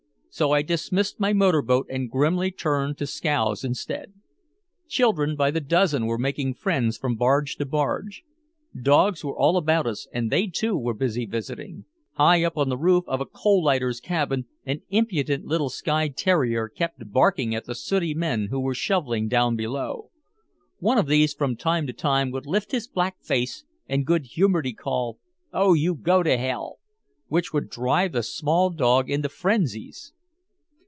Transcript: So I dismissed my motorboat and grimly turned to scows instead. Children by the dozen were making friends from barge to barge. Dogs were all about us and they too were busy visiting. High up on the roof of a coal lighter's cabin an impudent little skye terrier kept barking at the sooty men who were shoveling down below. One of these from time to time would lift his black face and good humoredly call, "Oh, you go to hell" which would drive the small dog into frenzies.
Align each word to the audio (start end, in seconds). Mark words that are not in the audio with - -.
So 0.33 0.51
I 0.53 0.61
dismissed 0.61 1.19
my 1.19 1.33
motorboat 1.33 1.87
and 1.89 2.09
grimly 2.09 2.51
turned 2.51 2.97
to 2.99 3.05
scows 3.05 3.65
instead. 3.65 4.13
Children 4.87 5.35
by 5.35 5.51
the 5.51 5.59
dozen 5.59 6.05
were 6.05 6.17
making 6.17 6.53
friends 6.53 6.97
from 6.97 7.17
barge 7.17 7.57
to 7.57 7.65
barge. 7.65 8.23
Dogs 8.81 9.25
were 9.25 9.37
all 9.37 9.57
about 9.57 9.85
us 9.87 10.07
and 10.13 10.31
they 10.31 10.47
too 10.47 10.77
were 10.77 10.93
busy 10.93 11.25
visiting. 11.25 11.83
High 12.13 12.45
up 12.45 12.57
on 12.57 12.69
the 12.69 12.77
roof 12.77 13.03
of 13.09 13.19
a 13.19 13.25
coal 13.25 13.61
lighter's 13.61 13.99
cabin 13.99 14.45
an 14.65 14.83
impudent 14.89 15.43
little 15.43 15.69
skye 15.69 16.07
terrier 16.07 16.69
kept 16.69 17.11
barking 17.11 17.53
at 17.53 17.65
the 17.65 17.75
sooty 17.75 18.13
men 18.13 18.45
who 18.51 18.61
were 18.61 18.73
shoveling 18.73 19.27
down 19.27 19.57
below. 19.57 20.11
One 20.79 20.97
of 20.97 21.07
these 21.07 21.33
from 21.33 21.57
time 21.57 21.85
to 21.87 21.93
time 21.93 22.31
would 22.31 22.45
lift 22.45 22.71
his 22.71 22.87
black 22.87 23.21
face 23.21 23.65
and 23.85 24.05
good 24.05 24.27
humoredly 24.27 24.75
call, 24.75 25.19
"Oh, 25.51 25.73
you 25.73 25.93
go 25.93 26.23
to 26.23 26.37
hell" 26.37 26.77
which 27.27 27.51
would 27.51 27.69
drive 27.69 28.13
the 28.13 28.23
small 28.23 28.69
dog 28.69 29.09
into 29.09 29.27
frenzies. 29.27 30.13